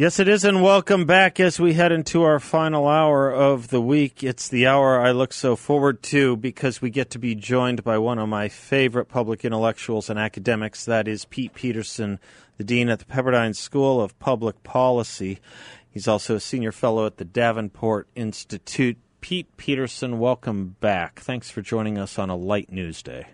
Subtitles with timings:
[0.00, 3.82] Yes, it is, and welcome back as we head into our final hour of the
[3.82, 4.24] week.
[4.24, 7.98] It's the hour I look so forward to because we get to be joined by
[7.98, 10.86] one of my favorite public intellectuals and academics.
[10.86, 12.18] That is Pete Peterson,
[12.56, 15.38] the Dean at the Pepperdine School of Public Policy.
[15.90, 18.96] He's also a senior fellow at the Davenport Institute.
[19.20, 21.20] Pete Peterson, welcome back.
[21.20, 23.26] Thanks for joining us on a light news day.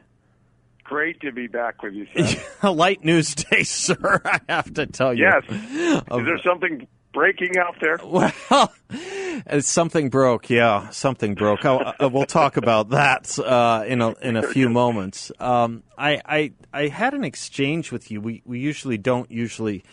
[0.88, 2.06] Great to be back with you,
[2.62, 5.24] a light news day, sir, I have to tell you.
[5.24, 5.42] Yes.
[5.50, 7.98] Is there something breaking out there?
[8.48, 10.48] Well, something broke.
[10.48, 11.66] Yeah, something broke.
[11.66, 15.30] I, I, we'll talk about that uh, in a in a few moments.
[15.38, 18.23] Um, I, I I had an exchange with you.
[18.23, 19.84] We we usually don't usually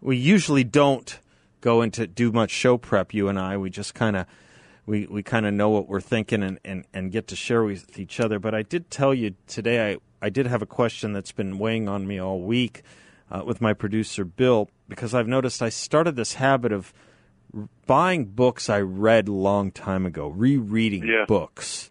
[0.00, 1.18] we usually don't
[1.60, 3.12] go into do much show prep.
[3.12, 4.26] You and I, we just kind of
[4.86, 7.98] we, we kind of know what we're thinking and, and, and get to share with
[7.98, 8.38] each other.
[8.38, 11.88] But I did tell you today I, I did have a question that's been weighing
[11.88, 12.82] on me all week
[13.30, 16.92] uh, with my producer Bill because I've noticed I started this habit of
[17.86, 21.24] buying books I read a long time ago, rereading yeah.
[21.26, 21.90] books.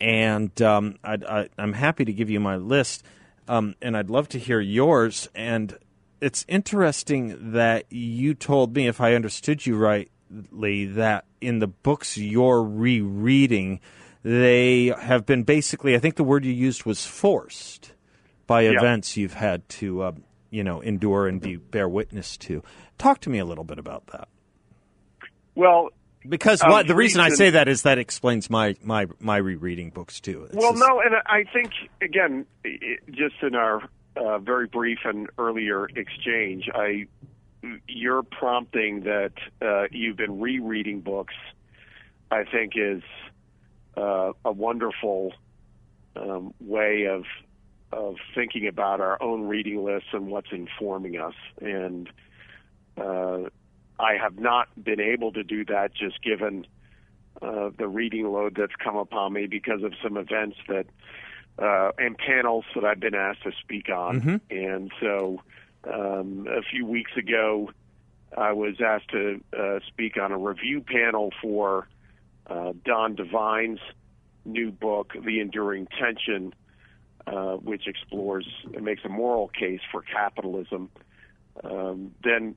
[0.00, 3.04] And um, I, am happy to give you my list,
[3.48, 5.28] um, and I'd love to hear yours.
[5.34, 5.76] And
[6.20, 12.16] it's interesting that you told me, if I understood you rightly, that in the books
[12.16, 13.80] you're rereading,
[14.22, 17.92] they have been basically, I think the word you used was forced
[18.46, 18.72] by Yeah.
[18.72, 20.12] events you've had to, uh,
[20.50, 22.62] you know, endure and be bear witness to.
[22.98, 24.28] Talk to me a little bit about that.
[25.54, 25.90] Well,
[26.28, 29.88] Because Um, what the reason I say that is that explains my my my rereading
[29.88, 30.44] books too.
[30.44, 31.72] It's well, just- no, and I think
[32.02, 37.06] again, i- just in our uh, very brief and earlier exchange, I
[37.86, 41.34] your prompting that uh, you've been rereading books,
[42.30, 43.02] I think, is
[43.96, 45.34] uh, a wonderful
[46.16, 47.24] um, way of
[47.92, 51.34] of thinking about our own reading lists and what's informing us.
[51.60, 52.08] And
[52.96, 53.48] uh,
[53.98, 56.66] I have not been able to do that, just given
[57.42, 60.86] uh, the reading load that's come upon me because of some events that
[61.58, 64.20] uh, and panels that I've been asked to speak on.
[64.20, 64.40] Mhm.
[64.50, 65.42] And so,
[65.84, 67.70] um, a few weeks ago,
[68.36, 71.88] I was asked to uh, speak on a review panel for
[72.46, 73.80] uh, Don Devine's
[74.44, 76.54] new book, The Enduring Tension,
[77.26, 80.90] uh, which explores and makes a moral case for capitalism.
[81.62, 82.54] Um, then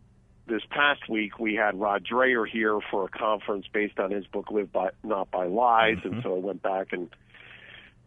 [0.47, 4.51] this past week, we had Rod Dreher here for a conference based on his book,
[4.51, 7.09] Live by Not by Lies, and so I went back and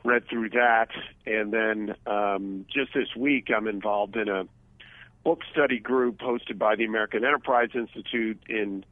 [0.04, 0.88] read through that.
[1.25, 4.47] And then um, just this week, I'm involved in a
[5.27, 8.85] book study group hosted by the American Enterprise Institute in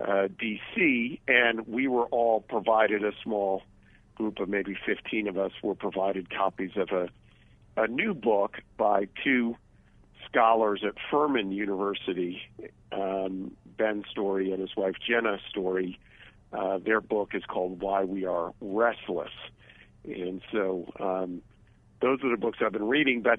[0.00, 3.62] uh, D.C., and we were all provided a small
[4.16, 7.08] group of maybe 15 of us were provided copies of a,
[7.80, 9.54] a new book by two
[10.28, 12.42] scholars at Furman University,
[12.90, 16.00] um, Ben Storey and his wife Jenna Storey.
[16.52, 19.30] Uh, their book is called Why We Are Restless.
[20.04, 21.42] And so um,
[22.02, 23.22] those are the books I've been reading.
[23.22, 23.38] But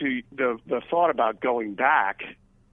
[0.00, 2.22] to the, the thought about going back,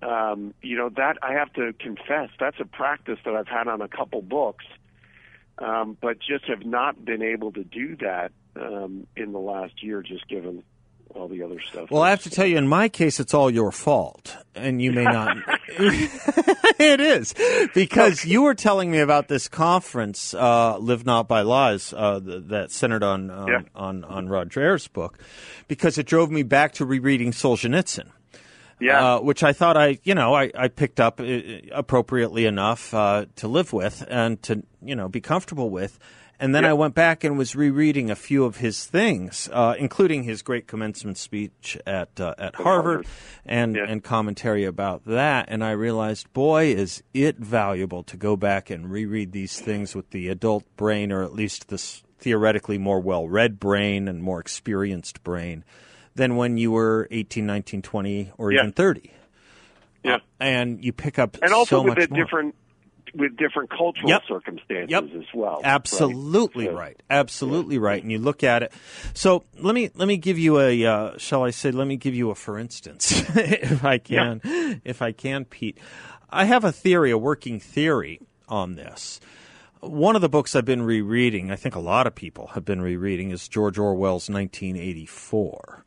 [0.02, 3.82] um, you know, that I have to confess, that's a practice that I've had on
[3.82, 4.66] a couple books,
[5.60, 10.02] um, but just have not been able to do that um, in the last year,
[10.02, 10.64] just given
[11.16, 11.90] all the other stuff.
[11.92, 14.92] Well, I have to tell you, in my case, it's all your fault, and you
[14.92, 15.38] may not.
[15.80, 17.34] it is
[17.74, 22.72] because you were telling me about this conference, uh, "Live Not by Lies," uh, that
[22.72, 23.62] centered on um, Yeah.
[23.76, 25.18] on on Rod Dreher's book,
[25.68, 28.08] because it drove me back to rereading Solzhenitsyn.
[28.80, 29.16] Yeah.
[29.16, 31.26] Uh, which I thought I, you know, I, I picked up uh,
[31.72, 35.98] appropriately enough uh, to live with and to, you know, be comfortable with.
[36.40, 36.70] And then Yeah.
[36.70, 40.68] I went back and was rereading a few of his things, uh, including his great
[40.68, 43.08] commencement speech at uh, at Harvard, Harvard.
[43.46, 43.86] and Yeah.
[43.88, 45.46] and commentary about that.
[45.50, 50.12] And I realized, boy, is it valuable to go back and reread these things with
[50.12, 55.64] the adult brain, or at least this theoretically more well-read brain and more experienced brain,
[56.16, 58.60] than when you were 18, 19, 20, or Yeah.
[58.62, 59.12] even 30.
[60.04, 60.16] Yeah.
[60.16, 62.54] Uh, and you pick up and also so with a different
[63.16, 64.22] with different cultural Yep.
[64.28, 65.04] circumstances Yep.
[65.16, 65.62] as well.
[65.64, 67.02] Absolutely So- right.
[67.10, 68.02] Absolutely right.
[68.02, 68.72] And you look at it.
[69.14, 71.72] So let me let me give you a uh, shall I say?
[71.72, 74.42] Let me give you a for instance, if I can,
[74.84, 75.78] if I can, Pete.
[76.30, 78.20] I have a theory, a working theory
[78.50, 79.20] on this.
[79.80, 82.82] One of the books I've been rereading, I think a lot of people have been
[82.82, 85.86] rereading, is George Orwell's 1984.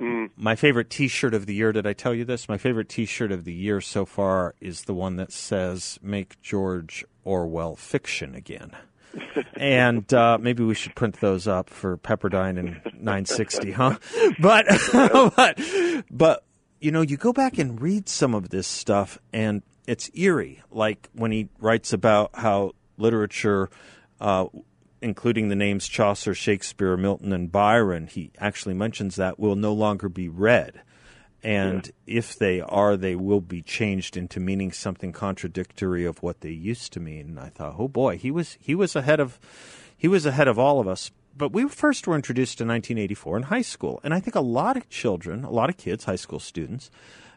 [0.00, 1.72] My favorite T-shirt of the year.
[1.72, 2.48] Did I tell you this?
[2.48, 7.04] My favorite T-shirt of the year so far is the one that says "Make George
[7.24, 8.72] Orwell fiction again."
[9.56, 13.98] and uh, maybe we should print those up for Pepperdine and 960, huh?
[14.40, 14.66] But
[15.36, 15.60] but
[16.10, 16.44] but
[16.80, 20.62] you know, you go back and read some of this stuff, and it's eerie.
[20.70, 23.70] Like when he writes about how literature.
[24.20, 24.46] Uh,
[25.00, 30.08] including the names Chaucer, Shakespeare, Milton, and Byron, he actually mentions that will no longer
[30.08, 30.82] be read.
[31.42, 36.50] And if they are, they will be changed into meaning something contradictory of what they
[36.50, 37.28] used to mean.
[37.28, 39.38] And I thought, oh boy, he was he was ahead of
[39.96, 41.12] he was ahead of all of us.
[41.36, 44.76] But we first were introduced in 1984 in high school, and I think a lot
[44.76, 46.90] of children, a lot of kids, high school students,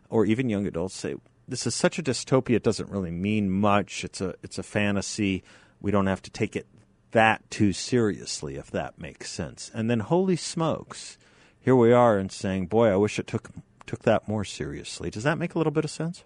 [0.09, 1.15] or even young adults, say
[1.47, 2.55] this is such a dystopia.
[2.55, 4.03] It doesn't really mean much.
[4.03, 5.43] It's a it's a fantasy.
[5.79, 6.65] We don't have to take it
[7.11, 9.71] that too seriously, if that makes sense.
[9.73, 11.17] And then, holy smokes,
[11.59, 13.49] here we are and saying, boy, I wish it took
[13.85, 15.09] took that more seriously.
[15.09, 16.23] Does that make a little bit of sense?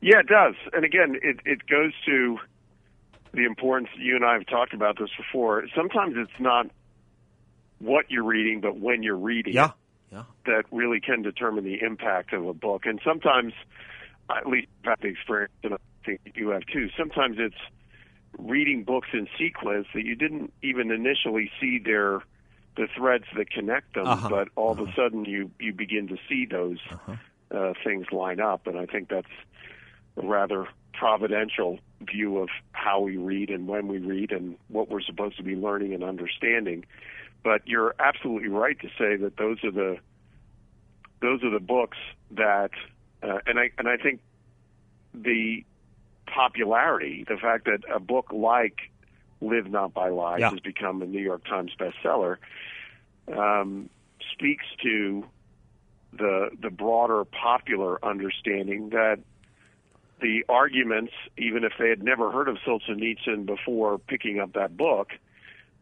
[0.00, 0.54] Yeah, it does.
[0.72, 2.38] And again, it, it goes to
[3.32, 3.88] the importance.
[3.96, 5.64] You and I have talked about this before.
[5.74, 6.66] Sometimes it's not
[7.78, 9.70] what you're reading, but when you're reading Yeah,
[10.12, 12.86] yeah, that really can determine the impact of a book.
[12.86, 13.54] And sometimes,
[14.30, 16.88] at least I've had the experience, and I think you have too.
[16.96, 17.56] Sometimes it's
[18.38, 22.20] reading books in sequence that you didn't even initially see their
[22.76, 26.16] the threads that connect them, Uh-huh, but all of a sudden you you begin to
[26.28, 26.78] see those
[27.50, 29.26] uh, things line up, and I think that's
[30.16, 35.00] a rather providential view of how we read and when we read and what we're
[35.00, 36.84] supposed to be learning and understanding.
[37.42, 39.98] But you're absolutely right to say that those are the
[41.20, 41.98] those are the books
[42.32, 42.70] that,
[43.22, 44.20] uh, and I and I think
[45.14, 45.64] the
[46.34, 48.90] popularity, the fact that a book like
[49.40, 50.50] "Live Not by Lies" Yeah.
[50.50, 52.36] has become a New York Times bestseller,
[53.32, 53.88] um,
[54.32, 55.24] speaks to
[56.12, 59.18] the the broader popular understanding that
[60.20, 65.10] the arguments, even if they had never heard of Solzhenitsyn before picking up that book,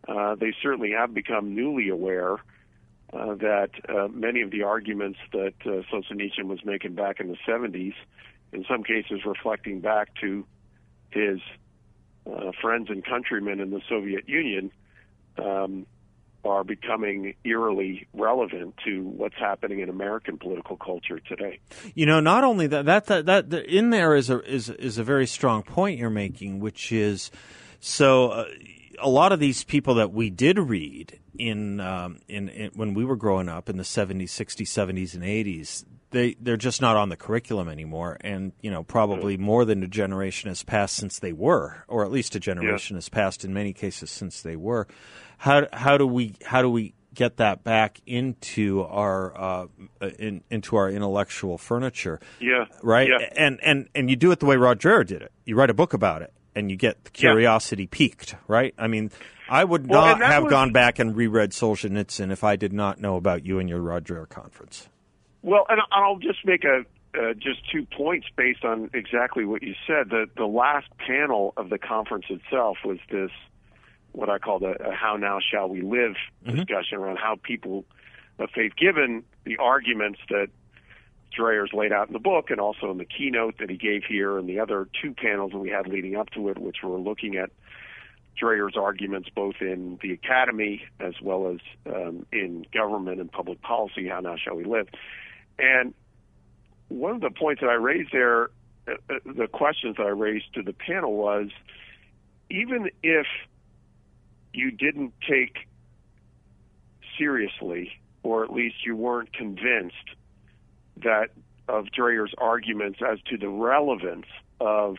[0.08, 2.34] uh, they certainly have become newly aware
[3.12, 7.37] uh, that uh, many of the arguments that uh, Solzhenitsyn was making back in the
[7.48, 7.94] 70s,
[8.56, 10.44] in some cases reflecting back to
[11.11, 11.38] his
[12.26, 14.73] uh, friends and countrymen in the Soviet Union,
[15.38, 15.87] um,
[16.43, 21.61] are becoming eerily relevant to what's happening in American political culture today.
[21.94, 25.05] You know, not only that, that that that, in there is a is is a
[25.05, 27.31] very strong point you're making, which is
[27.81, 28.31] so.
[28.31, 28.44] Uh,
[28.99, 33.05] a lot of these people that we did read in, um, in in when we
[33.05, 37.08] were growing up in the 70s, 60s, 70s, and 80s, they they're just not on
[37.08, 41.32] the curriculum anymore, and you know probably more than a generation has passed since they
[41.32, 44.87] were, or at least a generation has passed in many cases since they were.
[45.38, 49.67] How how do we how do we get that back into our uh,
[50.19, 52.20] in, into our intellectual furniture?
[52.41, 52.67] Yeah.
[52.82, 53.08] right.
[53.08, 53.26] Yeah.
[53.37, 55.32] And and and you do it the way Dreher did it.
[55.44, 57.31] You write a book about it, and you get the Yeah.
[57.32, 58.35] curiosity piqued.
[58.49, 58.75] Right.
[58.79, 59.11] I mean,
[59.49, 63.00] I would Well, not have was- gone back and reread Solzhenitsyn if I did not
[63.00, 64.88] know about you and your Dreher conference.
[65.46, 66.84] Well, and I'll just make a
[67.17, 70.10] uh, just two points based on exactly what you said.
[70.10, 73.31] The the last panel of the conference itself was this
[74.10, 77.84] what I call the a "How Now Shall We Live" discussion around how people
[78.41, 80.48] of faith, given the arguments that
[81.38, 84.38] Dreher's laid out in the book, and also in the keynote that he gave here,
[84.38, 87.36] and the other two panels that we had leading up to it, which were looking
[87.36, 87.50] at
[88.36, 91.60] Dreher's arguments both in the academy as well as
[91.94, 94.08] um, in government and public policy.
[94.08, 94.88] How now shall we live?
[95.58, 95.94] And
[96.89, 98.51] one of the points that I raised there,
[98.89, 101.48] uh, uh, the questions that I raised to the panel was,
[102.51, 103.27] even if
[104.53, 105.69] you didn't take
[107.19, 110.17] seriously, or at least you weren't convinced
[111.03, 111.31] that
[111.69, 114.27] of Dreher's arguments as to the relevance
[114.60, 114.96] of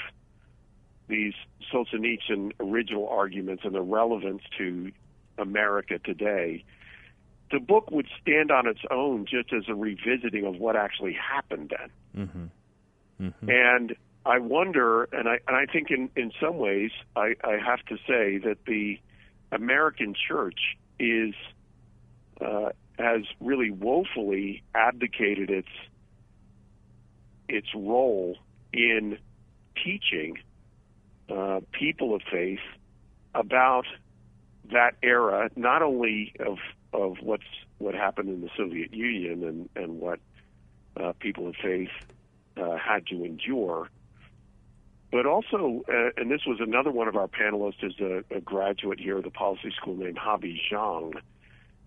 [1.07, 1.33] these
[1.71, 4.91] Solzhenitsyn original arguments and the relevance to
[5.37, 6.63] America today,
[7.51, 11.73] the book would stand on its own just as a revisiting of what actually happened
[11.77, 11.89] then.
[13.49, 17.83] And I wonder, and I and I think in in some ways, I, I have
[17.85, 18.99] to say that the
[19.51, 21.33] American church is
[22.41, 25.69] uh, has really woefully abdicated its
[27.47, 28.37] its role
[28.73, 29.17] in
[29.83, 30.37] teaching
[31.29, 32.59] uh, people of faith
[33.33, 33.85] about
[34.71, 36.57] that era, not only of
[36.93, 37.43] of what's
[37.79, 40.19] what happened in the Soviet Union and and what
[40.99, 41.89] uh, people of faith
[42.57, 43.89] uh, had to endure,
[45.11, 48.99] but also, uh, and this was another one of our panelists, is a, a graduate
[48.99, 51.13] here at the policy school named Habi Zhang,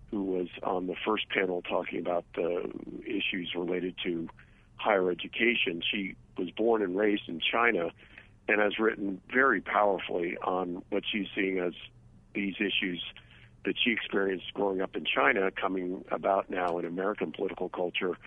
[0.09, 2.71] who was on the first panel talking about the
[3.05, 4.27] issues related to
[4.75, 5.81] higher education.
[5.89, 7.91] She was born and raised in China
[8.47, 11.73] and has written very powerfully on what she's seeing as
[12.33, 13.03] these issues
[13.65, 18.17] that she experienced growing up in China coming about now in American political culture.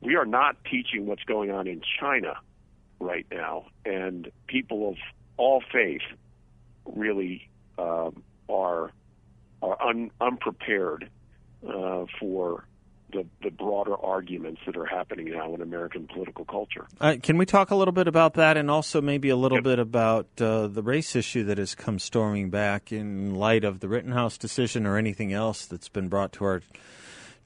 [0.00, 2.34] We are not teaching what's going on in China
[2.98, 4.96] right now, and people of
[5.36, 6.02] all faith
[6.86, 8.92] really um, are
[9.62, 11.10] are un, unprepared
[11.68, 12.64] uh, for
[13.12, 16.86] the, the broader arguments that are happening now in American political culture.
[17.00, 19.64] Uh, can we talk a little bit about that and also maybe a little yep.
[19.64, 23.88] bit about uh, the race issue that has come storming back in light of the
[23.88, 26.62] Rittenhouse decision or anything else that's been brought to our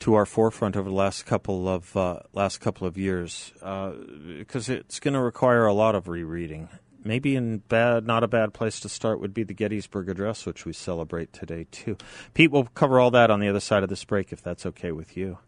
[0.00, 4.74] to our forefront over the last couple of uh, last couple of years because uh,
[4.74, 6.68] it's going to require a lot of rereading.
[7.06, 10.64] Maybe in bad, not a bad place to start would be the Gettysburg Address, which
[10.64, 11.98] we celebrate today too.
[12.32, 14.90] Pete, we'll cover all that on the other side of this break, if that's okay
[14.90, 15.38] with you.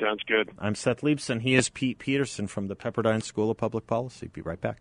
[0.00, 0.50] Sounds good.
[0.58, 1.42] I'm Seth Leibsohn.
[1.42, 4.28] He is Pete Peterson from the Pepperdine School of Public Policy.
[4.28, 4.80] Be right back.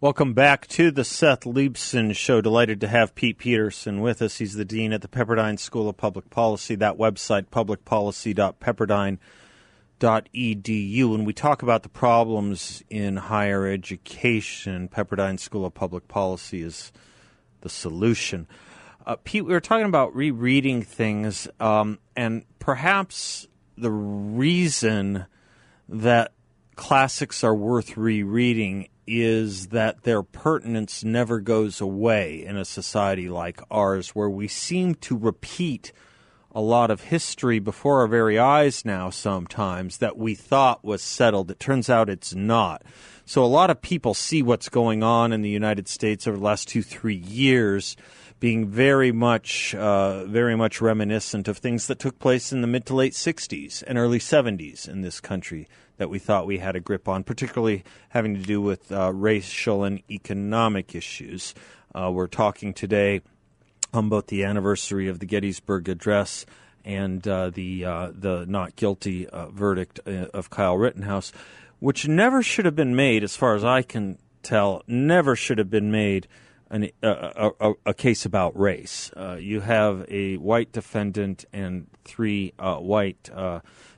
[0.00, 2.40] Welcome back to the Seth Leibsohn Show.
[2.40, 4.38] Delighted to have Pete Peterson with us.
[4.38, 6.74] He's the Dean at the Pepperdine School of Public Policy.
[6.74, 9.18] That website, publicpolicy.pepperdine.com
[10.02, 11.10] edu.
[11.10, 16.92] When we talk about the problems in higher education, Pepperdine School of Public Policy is
[17.60, 18.46] the solution.
[19.06, 25.26] Uh, Pete, we were talking about rereading things, um, and perhaps the reason
[25.88, 26.32] that
[26.76, 33.60] classics are worth rereading is that their pertinence never goes away in a society like
[33.70, 35.92] ours, where we seem to repeat–
[36.54, 41.50] a lot of history before our very eyes now sometimes that we thought was settled.
[41.50, 42.82] It turns out it's not.
[43.24, 46.42] So a lot of people see what's going on in the United States over the
[46.42, 47.96] last two, three years
[48.40, 52.84] being very much, uh, very much reminiscent of things that took place in the mid
[52.86, 56.80] to late 60s and early 70s in this country that we thought we had a
[56.80, 61.54] grip on, particularly having to do with uh, racial and economic issues.
[61.94, 63.20] Uh, we're talking today
[63.92, 66.46] on both the anniversary of the Gettysburg Address
[66.84, 71.32] and uh, the uh, the not guilty uh, verdict uh, of Kyle Rittenhouse,
[71.78, 75.70] which never should have been made, as far as I can tell, never should have
[75.70, 76.26] been made
[76.70, 79.12] an, a, a, a, case about race.
[79.16, 83.30] Uh, you have a white defendant and three uh, white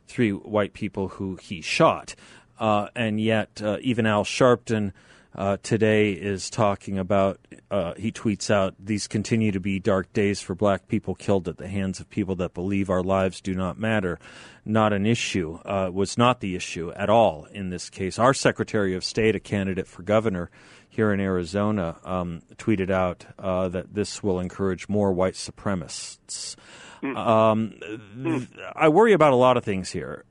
[0.07, 2.15] three white people who he shot,
[2.61, 4.93] and yet even Al Sharpton
[5.35, 10.41] uh, today is talking about, uh, he tweets out, these continue to be dark days
[10.41, 13.79] for black people killed at the hands of people that believe our lives do not
[13.79, 14.19] matter.
[14.65, 18.19] Not an issue, uh, was not the issue at all in this case.
[18.19, 20.51] Our Secretary of State, a candidate for governor
[20.89, 26.55] here in Arizona, um, tweeted out uh, that this will encourage more white supremacists.
[27.01, 27.17] Hmm.
[27.17, 27.75] Um,
[28.23, 30.25] th- I worry about a lot of things here.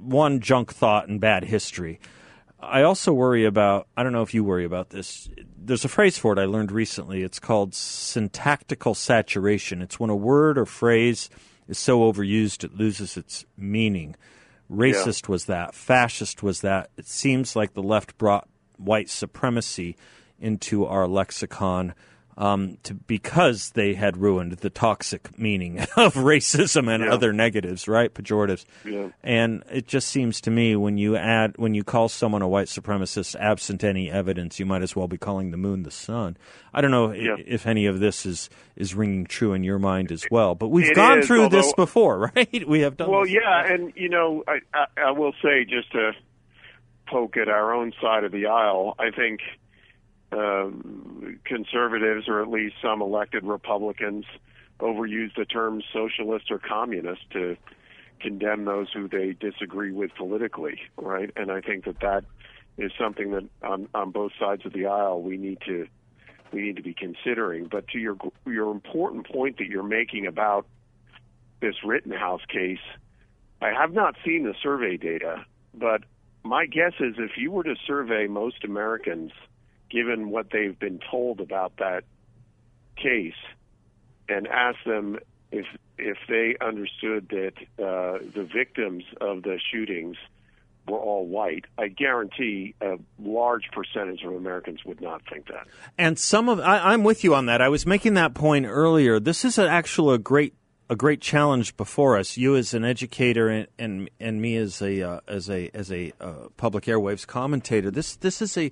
[0.00, 1.98] One, junk thought and bad history.
[2.62, 5.28] I also worry about, I don't know if you worry about this.
[5.58, 7.22] There's a phrase for it I learned recently.
[7.22, 9.82] It's called syntactical saturation.
[9.82, 11.28] It's when a word or phrase
[11.66, 14.14] is so overused it loses its meaning.
[14.70, 15.32] Racist yeah.
[15.32, 15.74] was that.
[15.74, 16.90] Fascist was that.
[16.96, 19.96] It seems like the left brought white supremacy
[20.38, 21.94] into our lexicon
[22.36, 27.12] um, to, because they had ruined the toxic meaning of racism and yeah.
[27.12, 28.12] other negatives, right?
[28.12, 28.64] Pejoratives.
[28.84, 29.08] Yeah.
[29.22, 32.68] And it just seems to me when you add, when you call someone a white
[32.68, 36.36] supremacist absent any evidence, you might as well be calling the moon the sun.
[36.72, 37.34] I don't know yeah.
[37.38, 40.68] if, if any of this is, is ringing true in your mind as well, but
[40.68, 42.66] we've it gone is, through although, this before, right?
[42.66, 45.92] We have done Well, this yeah, and, you know, I, I, I will say just
[45.92, 46.12] to
[47.06, 49.40] poke at our own side of the aisle, I think–
[50.32, 54.24] Um, conservatives, or at least some elected Republicans,
[54.80, 57.56] overuse the term socialist or communist to
[58.20, 61.30] condemn those who they disagree with politically, right?
[61.36, 62.24] And I think that that
[62.78, 65.86] is something that on, on both sides of the aisle we need to
[66.52, 67.68] we need to be considering.
[67.70, 70.66] But to your your important point that you're making about
[71.60, 72.84] this Rittenhouse case,
[73.60, 76.02] I have not seen the survey data, but
[76.42, 79.32] my guess is if you were to survey most Americans
[79.92, 82.04] given what they've been told about that
[82.96, 83.34] case,
[84.28, 85.18] and ask them
[85.50, 85.66] if
[85.98, 90.16] if they understood that uh, the victims of the shootings
[90.88, 95.68] were all white, I guarantee a large percentage of Americans would not think that.
[95.96, 97.60] And some of I, am with you on that.
[97.60, 99.20] I was making that point earlier.
[99.20, 100.54] This is actually a great
[100.90, 102.36] a great challenge before us.
[102.36, 106.12] You as an educator and and, and me as a uh, as a as a
[106.20, 107.90] uh, public airwaves commentator.
[107.90, 108.70] This this is a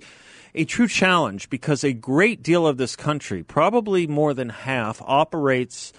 [0.53, 5.93] a true challenge because a great deal of this country, probably more than half, operates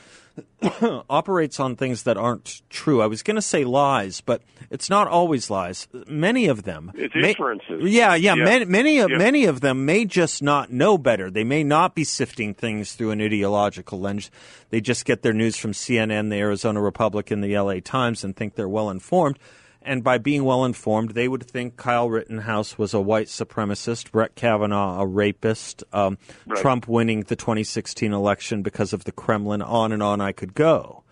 [1.10, 3.02] operates on things that aren't true.
[3.02, 5.88] I was going to say lies, but it's not always lies.
[6.06, 7.82] Many of them, it's inferences.
[7.82, 9.06] Yeah, yeah, yeah, Many, many, yeah.
[9.08, 11.30] many of them may just not know better.
[11.30, 14.30] They may not be sifting things through an ideological lens.
[14.70, 18.54] They just get their news from CNN, the Arizona Republican, the LA Times, and think
[18.54, 19.38] they're well informed
[19.84, 24.34] and by being well informed, they would think Kyle Rittenhouse was a white supremacist, Brett
[24.34, 26.60] Kavanaugh a rapist, um, right.
[26.60, 29.62] Trump winning the 2016 election because of the Kremlin.
[29.62, 31.04] On and on I could go,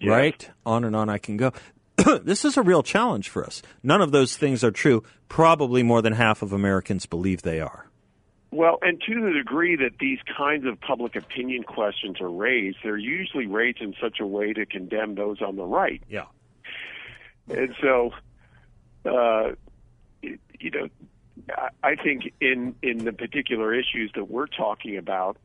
[0.00, 0.10] yes.
[0.10, 0.50] right?
[0.66, 1.52] On and on I can go.
[2.22, 3.62] this is a real challenge for us.
[3.82, 5.02] None of those things are true.
[5.28, 7.88] Probably more than half of Americans believe they are.
[8.50, 12.96] Well, and to the degree that these kinds of public opinion questions are raised, they're
[12.96, 16.02] usually raised in such a way to condemn those on the right.
[16.08, 16.24] Yeah.
[17.50, 18.12] And so,
[19.04, 19.52] uh,
[20.22, 20.88] you know,
[21.82, 25.36] I think in in the particular issues that we're talking about,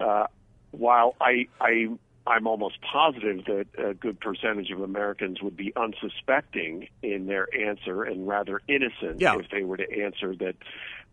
[0.00, 0.26] uh,
[0.72, 1.88] while I I
[2.26, 8.04] I'm almost positive that a good percentage of Americans would be unsuspecting in their answer
[8.04, 9.36] and rather innocent yeah.
[9.38, 10.56] if they were to answer that.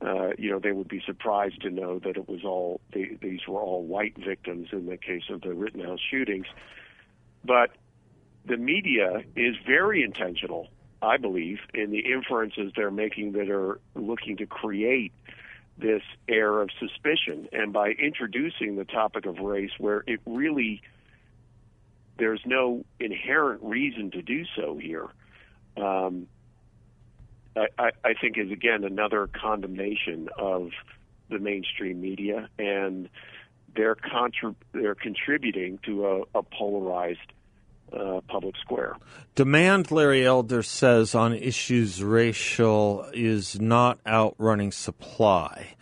[0.01, 3.41] Uh, you know, they would be surprised to know that it was all they, these
[3.45, 6.45] were all white victims in the case of the Rittenhouse shootings.
[7.43, 7.71] But
[8.46, 10.67] the media is very intentional,
[11.01, 15.13] I believe, in the inferences they're making that are looking to create
[15.77, 17.48] this air of suspicion.
[17.51, 20.81] And by introducing the topic of race, where it really
[22.17, 25.08] there's no inherent reason to do so here,
[25.77, 26.27] um,
[27.55, 30.72] I, I, think is again another condemnation of
[31.29, 33.10] the mainstream media, and
[33.75, 37.34] they're contrib- they're contributing to a, a polarized
[37.93, 38.95] uh, public square.
[39.36, 45.75] Demand, Larry Elder says, on issues racial is not outrunning supply.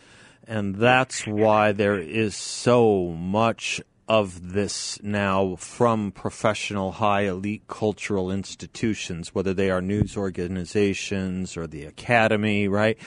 [0.47, 8.31] And that's why there is so much of this now from professional high elite cultural
[8.31, 12.97] institutions, whether they are news organizations or the academy, right?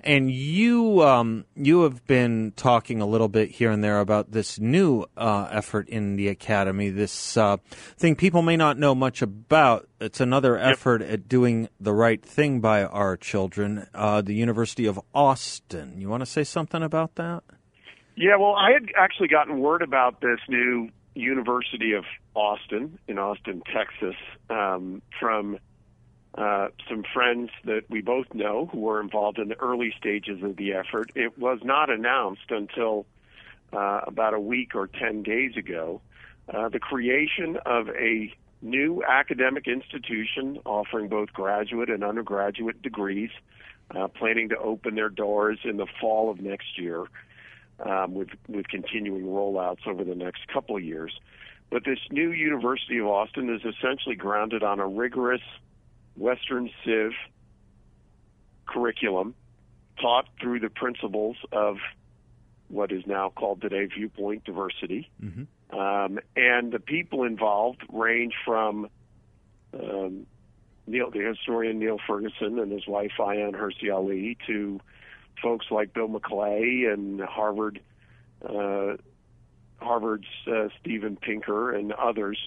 [0.00, 4.58] And you um, you have been talking a little bit here and there about this
[4.58, 7.56] new uh, effort in the academy, this uh,
[7.96, 9.88] thing people may not know much about.
[10.00, 10.72] It's another yep.
[10.72, 13.86] effort at doing the right thing by our children.
[13.94, 15.98] Uh, the University of Austin.
[15.98, 17.42] You want to say something about that?
[18.16, 23.62] Yeah, well, I had actually gotten word about this new University of Austin in Austin,
[23.72, 24.16] Texas,
[24.48, 25.58] um, from
[26.36, 30.56] uh, some friends that we both know who were involved in the early stages of
[30.56, 31.10] the effort.
[31.14, 33.06] It was not announced until
[33.72, 36.00] uh, about a week or 10 days ago.
[36.52, 43.30] Uh, the creation of a new academic institution offering both graduate and undergraduate degrees,
[43.90, 47.06] uh, planning to open their doors in the fall of next year
[47.80, 51.12] um, with with continuing rollouts over the next couple of years.
[51.70, 55.42] But this new University of Austin is essentially grounded on a rigorous
[56.16, 57.12] Western Civ
[58.66, 59.34] curriculum
[60.00, 61.78] taught through the principles of
[62.68, 65.10] what is now called today viewpoint diversity.
[65.22, 65.78] Mm-hmm.
[65.78, 68.88] Um, and the people involved range from
[69.72, 70.26] um,
[70.86, 74.80] Niall, the historian Niall Ferguson and his wife Ayaan Hirsi Ali to
[75.42, 77.80] folks like Bill McClay and Harvard,
[78.48, 78.96] uh,
[79.78, 82.38] Harvard's uh, Steven Pinker and others.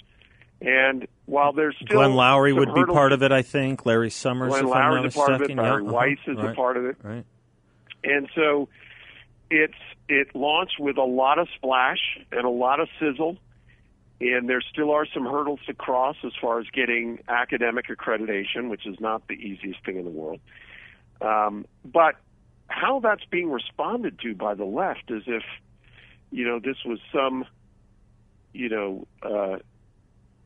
[0.59, 3.85] And while there's still Glenn Loury would hurdles, be part of it, I think.
[3.85, 5.55] Larry Summers, Glenn Loury's a part of it.
[5.55, 6.31] Bari yeah, Weiss uh-huh.
[6.31, 6.51] is right.
[6.51, 6.97] a part of it.
[7.03, 7.25] Right.
[8.03, 8.69] And so
[9.51, 9.73] it's
[10.09, 11.99] it launched with a lot of splash
[12.31, 13.37] and a lot of sizzle.
[14.19, 18.87] And there still are some hurdles to cross as far as getting academic accreditation, which
[18.87, 20.39] is not the easiest thing in the world.
[21.21, 22.15] Um, but
[22.67, 25.43] how that's being responded to by the left as if
[26.31, 27.45] you know this was some
[28.53, 29.57] you know uh,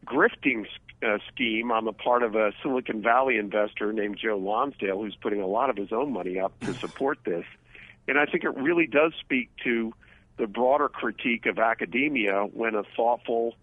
[0.05, 0.65] grifting
[1.03, 5.41] uh, scheme on the part of a Silicon Valley investor named Joe Lonsdale, who's putting
[5.41, 7.45] a lot of his own money up to support this.
[8.07, 9.93] And I think it really does speak to
[10.37, 13.55] the broader critique of academia when a thoughtful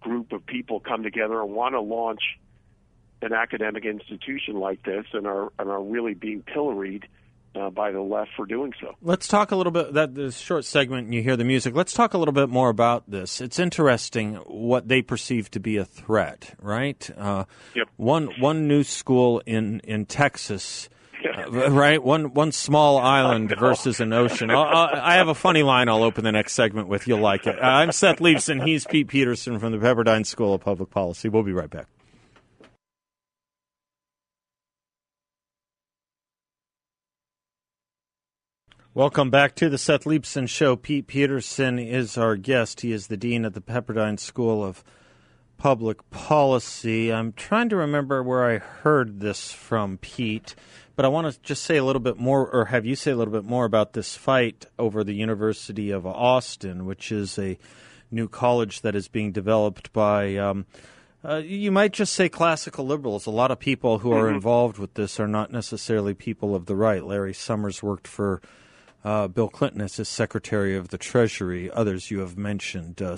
[0.00, 2.38] group of people come together and want to launch
[3.22, 7.06] an academic institution like this and are and are really being pilloried
[7.54, 8.94] uh, by the left for doing so.
[9.02, 11.74] Let's talk a little bit that this short segment you hear the music.
[11.74, 13.40] Let's talk a little bit more about this.
[13.40, 17.10] It's interesting what they perceive to be a threat, right?
[17.16, 17.88] Uh, Yep.
[17.96, 20.88] One one new school in in Texas.
[21.36, 24.50] uh, right, one one small island versus an ocean.
[24.50, 25.88] I'll, I'll, I have a funny line.
[25.88, 27.06] I'll open the next segment with.
[27.06, 27.58] You'll like it.
[27.60, 28.64] I'm Seth Leibsohn.
[28.66, 31.28] He's Pete Peterson from the Pepperdine School of Public Policy.
[31.28, 31.86] We'll be right back.
[38.92, 40.74] Welcome back to the Seth Leibsohn Show.
[40.74, 42.80] Pete Peterson is our guest.
[42.80, 44.82] He is the dean of the Pepperdine School of
[45.56, 47.12] Public Policy.
[47.12, 50.56] I'm trying to remember where I heard this from, Pete,
[50.96, 53.16] but I want to just say a little bit more, or have you say a
[53.16, 57.58] little bit more about this fight over the University of Austin, which is a
[58.10, 60.34] new college that is being developed by.
[60.34, 60.66] Um,
[61.24, 63.26] uh, you might just say classical liberals.
[63.26, 66.74] A lot of people who are involved with this are not necessarily people of the
[66.74, 67.04] right.
[67.04, 68.42] Larry Summers worked for
[69.04, 71.70] uh, Bill Clinton as his Secretary of the Treasury.
[71.70, 73.16] Others you have mentioned, uh,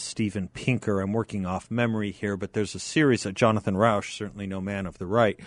[0.55, 1.01] Pinker.
[1.01, 4.87] I'm working off memory here, but there's a series of Jonathan Rauch, certainly no man
[4.87, 5.39] of the right.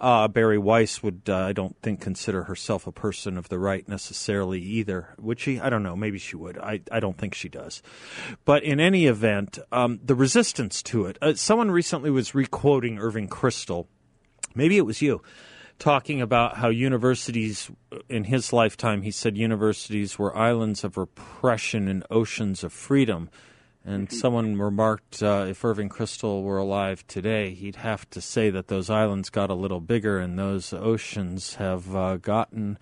[0.00, 3.88] Uh, Bari Weiss would, uh, I don't think, consider herself a person of the right
[3.88, 5.14] necessarily either.
[5.20, 5.60] Would she?
[5.60, 5.94] I don't know.
[5.94, 6.58] Maybe she would.
[6.58, 7.82] I, I don't think she does.
[8.44, 11.18] But in any event, um, the resistance to it.
[11.22, 13.86] Uh, someone recently was requoting Irving Kristol.
[14.54, 15.22] Maybe it was you
[15.82, 17.68] talking about how universities,
[18.08, 23.28] in his lifetime, he said universities were islands of repression and oceans of freedom.
[23.84, 28.68] And someone remarked uh, if Irving Kristol were alive today, he'd have to say that
[28.68, 32.78] those islands got a little bigger and those oceans have uh, gotten,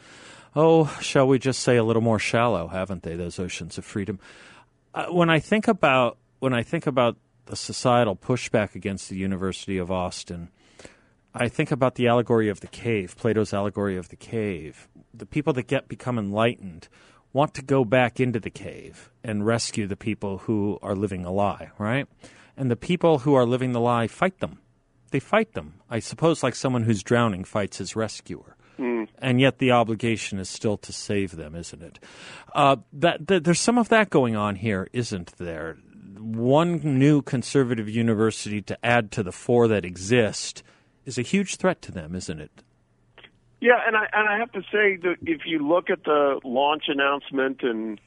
[0.55, 3.17] oh, shall we just say, a little more shallow, haven't they?
[3.17, 4.21] Those oceans of freedom.
[4.93, 9.79] Uh, when I think about when I think about the societal pushback against the University
[9.79, 10.51] of Austin,
[11.35, 14.89] I think about the allegory of the cave, Plato's allegory of the cave.
[15.15, 16.89] The people that get become enlightened
[17.33, 21.31] want to go back into the cave and rescue the people who are living a
[21.31, 22.09] lie, right?
[22.57, 24.59] And the people who are living the lie fight them.
[25.13, 25.75] They fight them.
[25.89, 28.57] I suppose like someone who's drowning fights his rescuer.
[29.19, 31.99] And yet the obligation is still to save them, isn't it?
[32.55, 35.77] Uh, that, that there's some of that going on here, isn't there?
[36.19, 40.63] One new conservative university to add to the four that exist
[41.07, 42.51] is a huge threat to them, isn't it?
[43.61, 46.85] Yeah, and I and I have to say that if you look at the launch
[46.89, 48.01] announcement and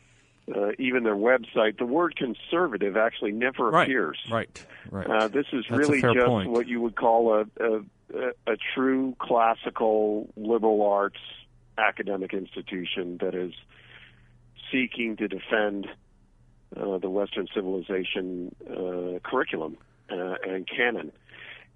[0.54, 4.20] uh, even their website, the word conservative actually never Right, appears.
[4.32, 5.08] right, right.
[5.08, 6.50] Uh, this is That's really just point.
[6.50, 7.82] what you would call a, a
[8.48, 11.20] a true classical liberal arts
[11.78, 13.54] academic institution that is
[14.72, 15.88] seeking to defend
[16.76, 19.78] uh, the Western civilization uh, curriculum
[20.12, 21.12] uh, and canon,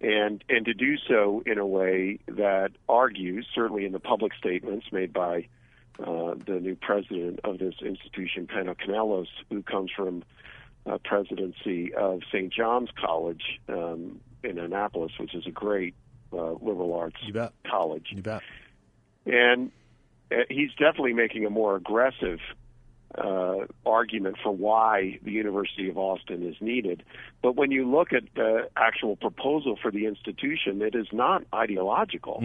[0.01, 4.87] and and to do so in a way that argues, certainly in the public statements
[4.91, 5.47] made by
[5.99, 10.23] uh, the new president of this institution, Pano Kanelos, who comes from
[10.85, 12.53] uh, presidency of St.
[12.53, 15.95] John's College um, in Annapolis, which is a great
[16.31, 17.53] uh, liberal arts You bet.
[17.69, 18.41] college You bet.
[19.25, 19.71] and
[20.31, 22.39] uh, he's definitely making a more aggressive
[23.15, 27.03] uh, argument for why the University of Austin is needed.
[27.41, 32.43] But when you look at the actual proposal for the institution, it is not ideological.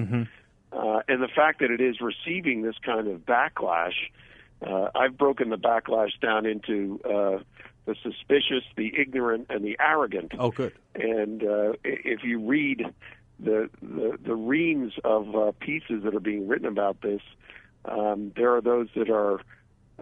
[0.72, 4.10] Uh, and the fact that it is receiving this kind of backlash,
[4.66, 7.38] uh, I've broken the backlash down into uh,
[7.84, 10.32] the suspicious, the ignorant, and the arrogant.
[10.38, 10.72] Oh, good.
[10.94, 12.86] And uh, if you read
[13.38, 17.20] the the, the reams of uh, pieces that are being written about this,
[17.84, 19.40] um, there are those that are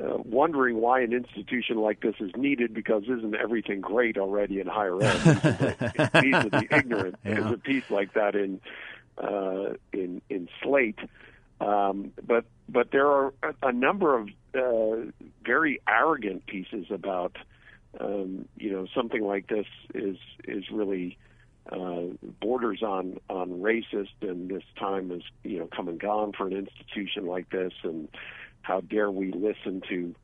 [0.01, 4.67] uh, wondering why an institution like this is needed because isn't everything great already in
[4.67, 5.21] higher ed?
[5.25, 7.17] It's a piece of the ignorant.
[7.25, 7.35] Yeah.
[7.35, 8.61] There's a piece like that in
[9.19, 10.99] uh, in in Slate.
[11.61, 15.11] Um, but but there are a, a number of uh,
[15.45, 17.37] very arrogant pieces about
[17.99, 21.19] um, you know something like this is is really
[21.71, 22.03] uh,
[22.41, 26.55] borders on on racist, and this time has you know come and gone for an
[26.55, 28.09] institution like this, and
[28.63, 30.15] how dare we listen to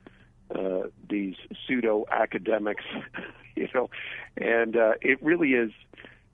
[0.55, 1.35] uh, these
[1.67, 2.85] pseudo academics,
[3.57, 3.91] you know,
[4.37, 5.71] and uh, it really is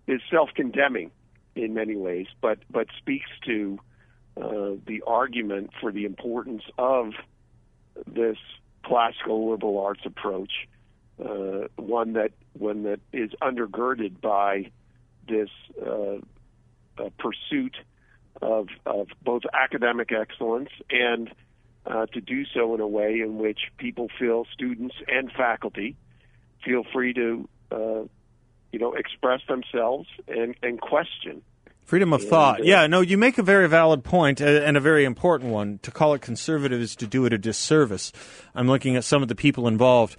[0.06, 1.10] is self condemning
[1.54, 3.78] in many ways, but but speaks to
[4.36, 7.12] uh, the argument for the importance of
[8.06, 8.38] this
[8.84, 10.68] classical liberal arts approach,
[11.24, 14.70] uh, one that one that is undergirded by
[15.28, 16.18] this uh,
[17.18, 17.76] pursuit
[18.40, 21.30] of of both academic excellence and
[21.86, 25.96] uh, to do so in a way in which people feel students and faculty
[26.64, 28.02] feel free to uh,
[28.70, 31.42] you know express themselves and and question
[31.84, 32.64] Freedom of thought.
[32.64, 35.78] Yeah, no, you make a very valid uh, and a very important one.
[35.82, 38.12] To call it conservative is to do it a disservice.
[38.54, 40.16] I'm looking at some of the people involved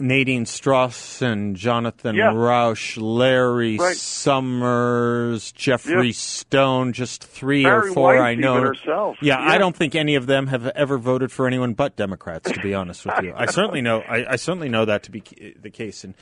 [0.00, 2.32] Nadine Strossen, Jonathan Yeah.
[2.34, 3.96] Rauch, Larry Right.
[3.96, 6.12] Summers, Geoffrey Yeah.
[6.14, 8.60] Stone, just three Bari or four White I know.
[8.60, 9.16] herself.
[9.20, 12.60] Yeah, I don't think any of them have ever voted for anyone but Democrats, to
[12.60, 13.32] be honest with you.
[13.36, 15.22] I certainly know I, I certainly know that to be
[15.60, 16.14] the case in,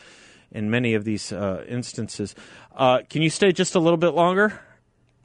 [0.50, 2.34] in many of these uh, instances.
[2.76, 4.60] Uh, can you stay just a little bit longer?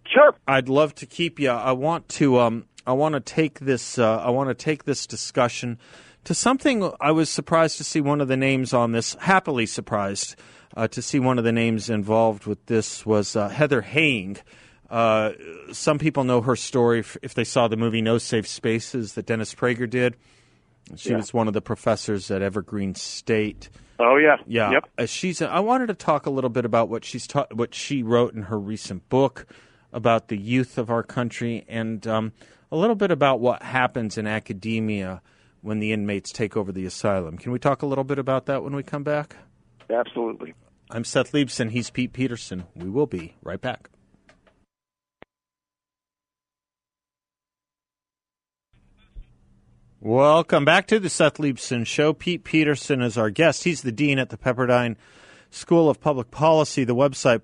[0.08, 0.36] Sure.
[0.48, 1.50] I'd love to keep you.
[1.50, 2.40] I want to.
[2.40, 3.98] Um, I want to take this.
[3.98, 5.80] Uh, I want to take this discussion
[6.26, 6.92] to something.
[7.02, 9.16] I was surprised to see one of the names on this.
[9.20, 10.36] Happily surprised
[10.78, 14.38] uh, to see one of the names involved with this was uh, Heather Heying.
[14.90, 15.32] Uh,
[15.72, 19.56] some people know her story if they saw the movie No Safe Spaces that Dennis
[19.56, 20.16] Prager did.
[20.96, 21.18] She Yeah.
[21.18, 23.70] was one of the professors at Evergreen State.
[23.98, 24.38] Oh yeah.
[24.46, 24.84] Yeah, Yep.
[25.00, 25.42] Uh, she's.
[25.42, 28.44] I wanted to talk a little bit about what she's ta- what she wrote in
[28.44, 29.48] her recent book
[29.96, 32.34] about the youth of our country, and um,
[32.70, 35.22] a little bit about what happens in academia
[35.62, 37.38] when the inmates take over the asylum.
[37.38, 39.38] Can we talk a little bit about that when we come back?
[39.90, 40.54] Absolutely.
[40.92, 41.72] I'm Seth Leibsohn.
[41.72, 42.66] He's Pete Peterson.
[42.76, 43.90] We will be right back.
[50.02, 52.14] Welcome back to the Seth Leibsohn Show.
[52.14, 53.64] Pete Peterson is our guest.
[53.64, 54.98] He's the dean at the Pepperdine
[55.50, 56.84] School of Public Policy.
[56.84, 57.42] The website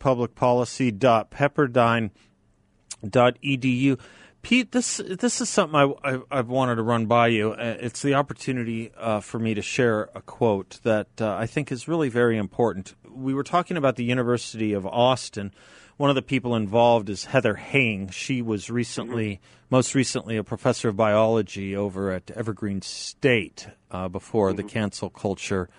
[3.04, 4.00] publicpolicy.pepperdine.edu.
[4.42, 7.52] Pete, this this is something I, I, I've wanted to run by you.
[7.52, 11.72] Uh, It's the opportunity uh, for me to share a quote that uh, I think
[11.72, 12.96] is really very important.
[13.08, 15.54] We were talking about the University of Austin.
[15.98, 18.10] One of the people involved is Heather Heying.
[18.10, 24.54] She was recently, most recently, a professor of biology over at Evergreen State uh, before
[24.54, 25.70] the cancel culture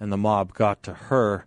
[0.00, 1.46] and the mob got to her.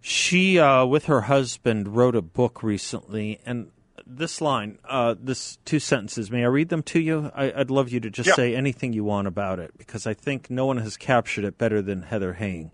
[0.00, 3.70] She, uh, with her husband, wrote a book recently, and
[4.08, 7.30] this line, uh, this two sentences, may I read them to you?
[7.34, 8.34] I, I'd love you to just Yeah.
[8.34, 11.82] say anything you want about it because I think no one has captured it better
[11.82, 12.70] than Heather Heying.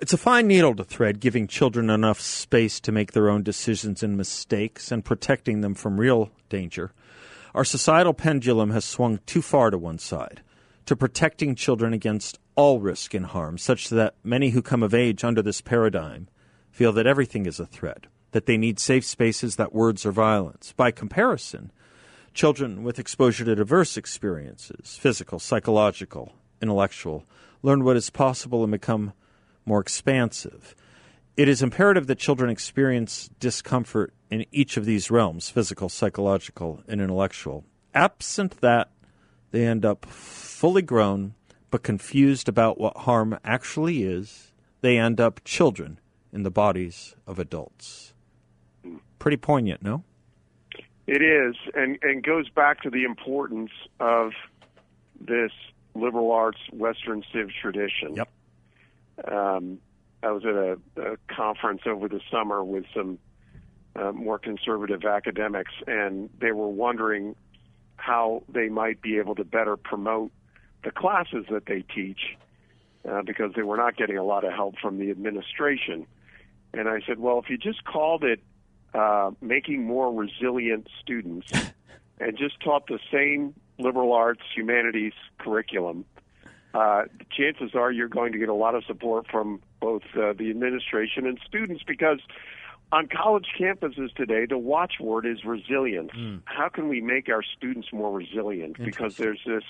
[0.00, 4.02] It's a fine needle to thread, giving children enough space to make their own decisions
[4.02, 6.92] and mistakes and protecting them from real danger.
[7.54, 10.40] Our societal pendulum has swung too far to one side,
[10.86, 15.24] to protecting children against all risk and harm, such that many who come of age
[15.24, 16.28] under this paradigm
[16.70, 20.72] feel that everything is a threat, that they need safe spaces, that words are violence.
[20.76, 21.72] By comparison,
[22.34, 27.24] children with exposure to diverse experiences physical, psychological, intellectual
[27.62, 29.12] learn what is possible and become
[29.64, 30.74] more expansive.
[31.36, 37.00] It is imperative that children experience discomfort in each of these realms physical, psychological, and
[37.00, 37.64] intellectual.
[37.94, 38.90] Absent that,
[39.50, 41.34] they end up fully grown
[41.70, 44.52] but confused about what harm actually is.
[44.80, 45.98] They end up children
[46.32, 48.12] in the bodies of adults.
[49.20, 50.02] Pretty poignant, no?
[51.06, 54.32] It is, and and goes back to the importance of
[55.20, 55.52] this
[55.94, 58.16] liberal arts Western civ tradition.
[58.16, 58.28] Yep.
[59.30, 59.78] Um,
[60.22, 60.78] I was at a,
[61.12, 63.18] a conference over the summer with some
[63.94, 67.36] uh, more conservative academics, and they were wondering
[67.96, 70.32] how they might be able to better promote
[70.84, 72.36] the classes that they teach
[73.06, 76.06] uh, because they were not getting a lot of help from the administration.
[76.72, 78.40] And I said, well, if you just called it
[78.94, 81.50] uh, making more resilient students
[82.20, 86.04] and just taught the same liberal arts, humanities curriculum,
[86.74, 90.50] uh, chances are you're going to get a lot of support from both uh, the
[90.50, 92.20] administration and students because
[92.92, 96.10] on college campuses today, the watchword is resilience.
[96.44, 98.76] How can we make our students more resilient?
[98.84, 99.62] Because there's this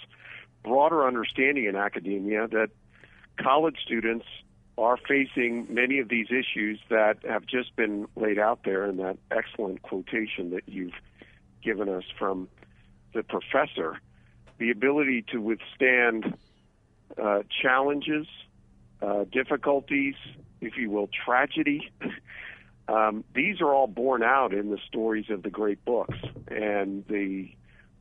[0.62, 2.70] broader understanding in academia that
[3.38, 4.26] college students
[4.78, 9.18] are facing many of these issues that have just been laid out there in that
[9.30, 10.94] excellent quotation that you've
[11.62, 12.48] given us from
[13.14, 13.98] the professor.
[14.58, 16.34] The ability to withstand
[17.20, 18.26] uh, challenges,
[19.02, 20.14] uh, difficulties,
[20.60, 21.90] if you will, tragedy.
[22.88, 27.48] Um, these are all borne out in the stories of the great books and the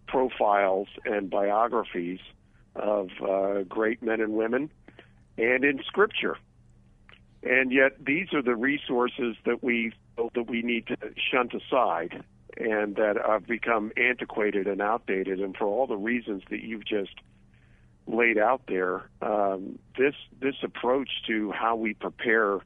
[0.08, 2.20] profiles and biographies
[2.76, 4.72] of uh, great men and women,
[5.38, 6.38] and in Scripture.
[7.44, 10.98] And yet, these are the resources that we that we need to
[11.32, 12.24] shunt aside,
[12.58, 15.40] and that have become antiquated and outdated.
[15.40, 17.16] And for all the reasons that you've just
[18.08, 22.60] laid out there, um, this this approach to how we prepare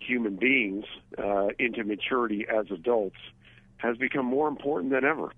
[0.00, 0.84] human beings
[1.16, 3.16] uh, into maturity as adults
[3.78, 5.32] has become more important than ever.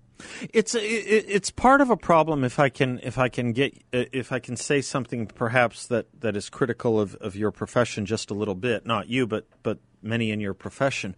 [0.53, 2.43] It's it's part of a problem.
[2.43, 6.35] If I can if I can get if I can say something perhaps that, that
[6.35, 10.31] is critical of, of your profession just a little bit, not you, but but many
[10.31, 11.15] in your profession.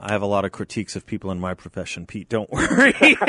[0.00, 2.28] I have a lot of critiques of people in my profession, Pete.
[2.28, 2.92] Don't worry.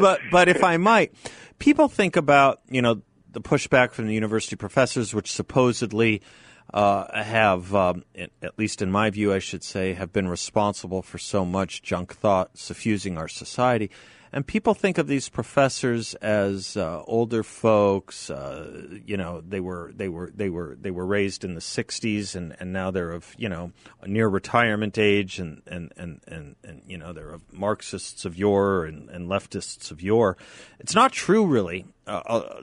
[0.00, 1.12] but but if I might,
[1.58, 6.22] people think about you know the pushback from the university professors, which supposedly
[6.72, 11.18] uh, have, um, at least in my view, I should say, have been responsible for
[11.18, 13.90] so much junk thought suffusing our society.
[14.32, 18.28] And people think of these professors as uh, older folks.
[18.28, 22.34] Uh, you know, they were they were they were they were raised in the '60s,
[22.34, 23.72] and, and now they're of you know
[24.06, 28.84] near retirement age, and and, and, and, and you know they're of Marxists of yore
[28.84, 30.36] and, and leftists of yore.
[30.78, 31.86] It's not true, really.
[32.06, 32.62] Uh, uh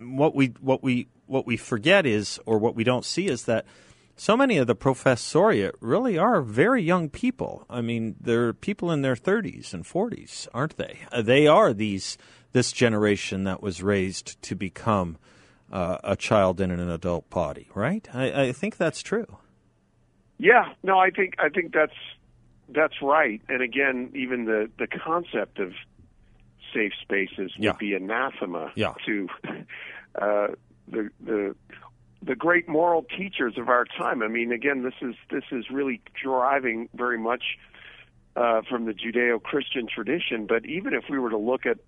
[0.00, 3.64] what we what we what we forget is, or what we don't see, is that
[4.14, 7.64] so many of the professoriate really are very young people.
[7.70, 10.98] I mean, they're people in their 30s and 40s, aren't they?
[11.10, 12.18] Uh, they are these
[12.52, 15.16] this generation that was raised to become
[15.72, 18.06] uh, a child in an adult body, right?
[18.12, 19.38] I, I think that's true.
[20.38, 21.96] Yeah, no, I think I think that's
[22.68, 23.40] that's right.
[23.48, 25.72] And again, even the the concept of
[26.74, 27.72] safe spaces would yeah.
[27.78, 28.94] be anathema yeah.
[29.06, 29.28] to
[30.20, 30.48] uh,
[30.88, 31.54] the the
[32.24, 34.22] the great moral teachers of our time.
[34.22, 37.58] I mean, again, this is this is really driving very much
[38.36, 40.46] uh, from the Judeo-Christian tradition.
[40.46, 41.78] But even if we were to look at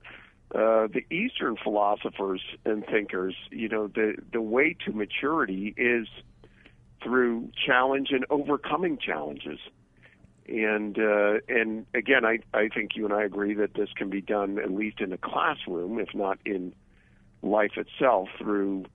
[0.55, 6.09] uh, the Eastern philosophers and thinkers, you know, the the way to maturity is
[7.03, 9.61] through challenge and overcoming challenges.
[10.49, 14.21] And uh, and again, I I think you and I agree that this can be
[14.21, 16.75] done at least in a classroom, if not in
[17.45, 18.87] life itself, through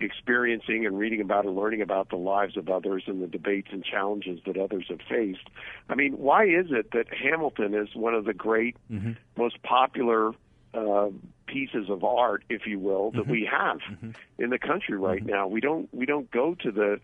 [0.00, 3.84] experiencing and reading about and learning about the lives of others and the debates and
[3.84, 5.48] challenges that others have faced.
[5.88, 9.12] I mean, why is it that Hamilton is one of the great, mm-hmm.
[9.36, 10.32] most popular
[10.74, 11.08] uh,
[11.46, 13.30] pieces of art, if you will, that mm-hmm.
[13.30, 14.10] we have mm-hmm.
[14.38, 15.30] in the country right mm-hmm.
[15.30, 15.46] now?
[15.46, 17.00] We don't we don't go to the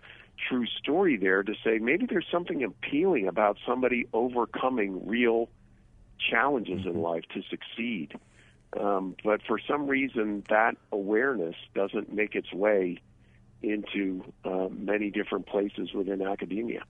[0.48, 5.48] true story there to say maybe there's something appealing about somebody overcoming real
[6.30, 7.00] challenges in mm-hmm.
[7.00, 8.18] life to succeed.
[8.78, 13.00] Um, but for some reason, that awareness doesn't make its way
[13.62, 16.84] into uh, many different places within academia.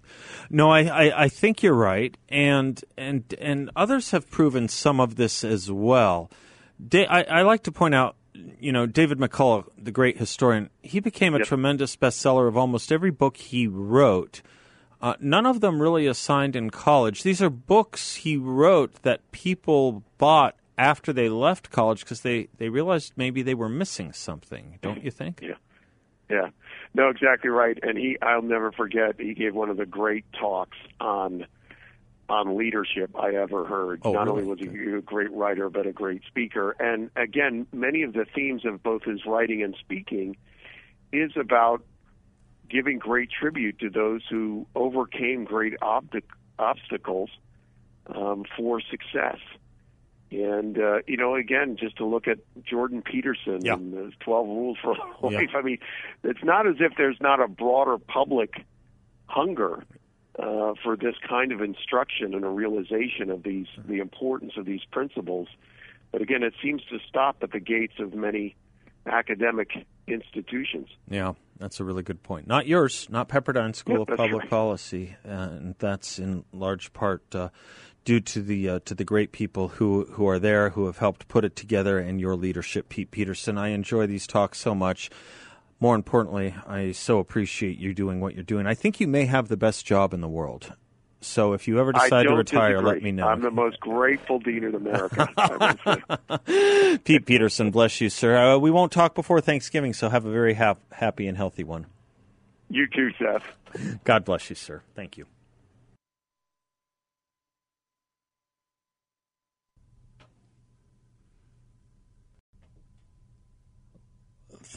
[0.51, 5.17] No, I, I, I, think you're right, and and and others have proven some of
[5.17, 6.31] this as well.
[6.87, 11.01] Da- I, I like to point out, you know, David McCullough, the great historian, he
[11.01, 11.47] became a yep.
[11.47, 14.43] tremendous bestseller of almost every book he wrote.
[15.01, 17.23] Uh, none of them really assigned in college.
[17.23, 22.69] These are books he wrote that people bought after they left college because they, they
[22.69, 25.41] realized maybe they were missing something, don't you think?
[25.43, 25.55] Yeah.
[26.31, 26.49] Yeah.
[26.95, 27.79] No, exactly right.
[27.83, 31.47] And he I'll never forget he gave one of the great talks on
[32.29, 34.03] on leadership I ever heard.
[34.05, 34.43] Oh, Not really?
[34.43, 36.77] only was he a great writer but a great speaker.
[36.79, 40.37] And again, many of the themes of both his writing and speaking
[41.13, 41.83] is about
[42.69, 46.13] giving great tribute to those who overcame great ob-
[46.59, 47.31] obstacles
[48.15, 49.39] um, for success.
[50.31, 53.75] And uh, you know, again, just to look at Jordan Peterson yeah.
[53.75, 55.49] and the Twelve Rules for Life.
[55.53, 55.59] Yeah.
[55.59, 55.79] I mean,
[56.23, 58.65] it's not as if there's not a broader public
[59.27, 59.85] hunger
[60.39, 64.85] uh, for this kind of instruction and a realization of these the importance of these
[64.91, 65.49] principles.
[66.13, 68.57] But again, it seems to stop at the gates of many
[69.07, 69.71] academic
[70.07, 70.89] institutions.
[71.09, 72.47] Yeah, that's a really good point.
[72.47, 74.51] Not yours, not Pepperdine School Yep, of Public right.
[74.51, 77.49] Policy, uh, and that's in large part uh,
[78.09, 81.29] due to the uh, to the great people who who are there who have helped
[81.29, 83.59] put it together and your leadership, Pete Peterson.
[83.59, 85.11] I enjoy these talks so much.
[85.79, 88.67] More importantly, I so appreciate you doing what you're doing.
[88.67, 90.73] I think you may have the best job in the world.
[91.21, 92.93] So if you ever decide to retire, disagree.
[92.95, 93.27] let me know.
[93.27, 95.29] I'm the most grateful dean in America.
[95.37, 96.99] I would say.
[97.05, 98.39] Pete Peterson, bless you, sir.
[98.39, 101.85] Uh, we won't talk before Thanksgiving, so have a very hap- happy and healthy one.
[102.71, 104.01] You too, Seth.
[104.05, 104.83] God bless you, sir.
[104.95, 105.27] Thank you.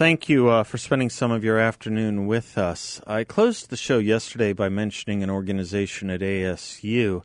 [0.01, 2.99] Thank you uh, for spending some of your afternoon with us.
[3.05, 7.23] I closed the show yesterday by mentioning an organization at ASU.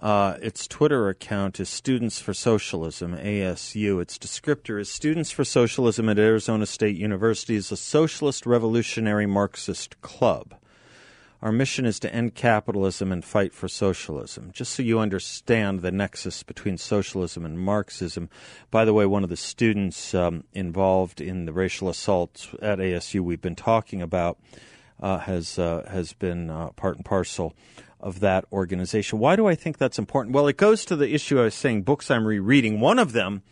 [0.00, 4.00] Uh, its Twitter account is Students for Socialism, ASU.
[4.00, 10.00] Its descriptor is Students for Socialism at Arizona State University is a socialist revolutionary Marxist
[10.00, 10.54] club.
[11.44, 14.50] Our mission is to end capitalism and fight for socialism.
[14.54, 18.30] Just so you understand the nexus between socialism and Marxism.
[18.70, 23.20] By the way, one of the students um, involved in the racial assaults at ASU
[23.20, 24.38] we've been talking about
[24.98, 27.54] uh, has uh, has been uh, part and parcel
[28.00, 29.18] of that organization.
[29.18, 30.34] Why do I think that's important?
[30.34, 31.82] Well, it goes to the issue I was saying.
[31.82, 32.80] Books I'm rereading.
[32.80, 33.42] One of them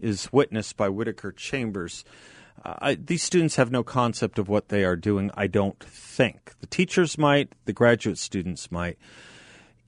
[0.00, 2.06] is Witness by Whittaker Chambers.
[2.64, 6.54] I, these students have no concept of what they are doing, I don't think.
[6.60, 8.98] The teachers might, the graduate students might.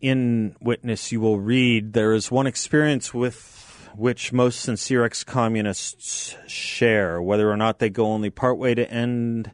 [0.00, 6.36] in Witness, you will read there is one experience with which most sincere ex communists
[6.46, 9.52] share, whether or not they go only partway to end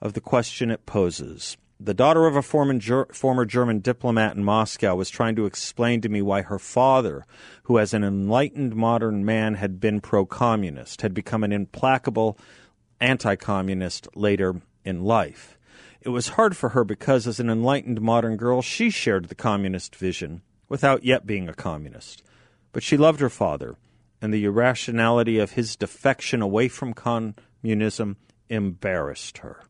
[0.00, 1.56] of the question it poses.
[1.78, 6.08] The daughter of a former, former German diplomat in Moscow was trying to explain to
[6.08, 7.26] me why her father,
[7.64, 12.38] who as an enlightened modern man had been pro communist, had become an implacable
[12.98, 15.58] anti communist later in life.
[16.00, 19.94] It was hard for her because, as an enlightened modern girl, she shared the communist
[19.94, 22.22] vision without yet being a communist.
[22.72, 23.76] But she loved her father,
[24.22, 28.16] and the irrationality of his defection away from communism
[28.48, 29.64] embarrassed her.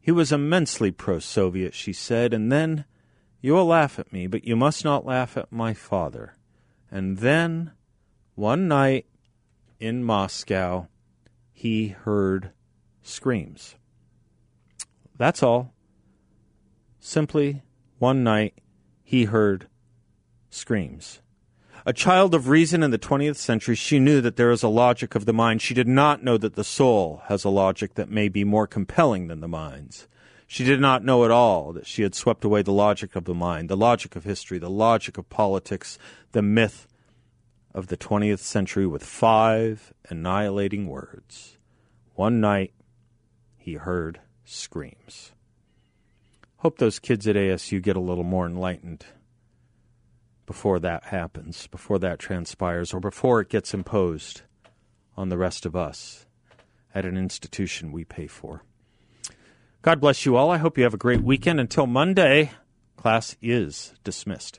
[0.00, 2.84] He was immensely pro Soviet, she said, and then
[3.40, 6.36] you will laugh at me, but you must not laugh at my father.
[6.90, 7.72] And then,
[8.34, 9.06] one night
[9.78, 10.88] in Moscow,
[11.52, 12.50] he heard
[13.02, 13.76] screams.
[15.16, 15.74] That's all.
[16.98, 17.62] Simply,
[17.98, 18.54] one night,
[19.02, 19.68] he heard
[20.48, 21.20] screams.
[21.90, 25.16] A child of reason in the 20th century, she knew that there is a logic
[25.16, 25.60] of the mind.
[25.60, 29.26] She did not know that the soul has a logic that may be more compelling
[29.26, 30.06] than the mind's.
[30.46, 33.34] She did not know at all that she had swept away the logic of the
[33.34, 35.98] mind, the logic of history, the logic of politics,
[36.30, 36.86] the myth
[37.74, 41.58] of the 20th century with five annihilating words.
[42.14, 42.72] One night,
[43.56, 45.32] he heard screams.
[46.58, 49.06] Hope those kids at ASU get a little more enlightened
[50.50, 54.42] before that happens, before that transpires, or before it gets imposed
[55.16, 56.26] on the rest of us
[56.92, 58.64] at an institution we pay for.
[59.80, 60.50] God bless you all.
[60.50, 61.60] I hope you have a great weekend.
[61.60, 62.50] Until Monday,
[62.96, 64.58] class is dismissed.